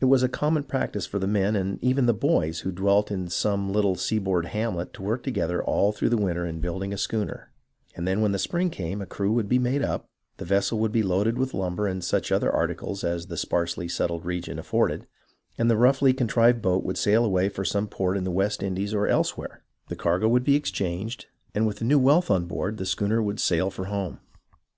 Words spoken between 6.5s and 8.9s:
building a schooner, and then when the spring